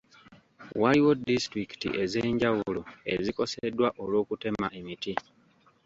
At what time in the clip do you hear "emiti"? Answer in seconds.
4.79-5.13